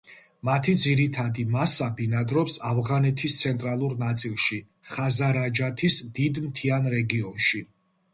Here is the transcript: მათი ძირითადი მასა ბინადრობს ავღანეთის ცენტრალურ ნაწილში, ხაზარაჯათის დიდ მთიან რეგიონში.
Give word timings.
მათი 0.47 0.73
ძირითადი 0.83 1.43
მასა 1.55 1.89
ბინადრობს 1.99 2.55
ავღანეთის 2.69 3.35
ცენტრალურ 3.41 3.93
ნაწილში, 4.05 4.57
ხაზარაჯათის 4.93 5.99
დიდ 6.21 6.41
მთიან 6.47 6.89
რეგიონში. 6.95 7.63